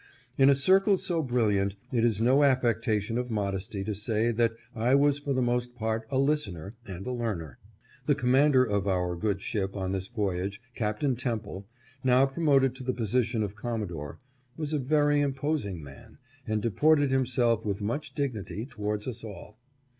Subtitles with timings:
[0.35, 4.53] In a circle so brilliant, it is no affectation of mod esty to say that
[4.75, 7.59] I was for the most part a listener and a learner.
[8.07, 11.03] The commander of our good ship on this voy age, Capt.
[11.19, 11.67] Temple,
[12.03, 14.17] now promoted to the position of Com modore,
[14.57, 19.59] was a very imposing man, and deported himself with much dignity towards us all.